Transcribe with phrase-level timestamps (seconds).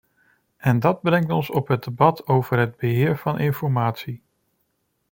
[0.57, 4.21] En dat brengt ons op het debat over het beheer van informatie.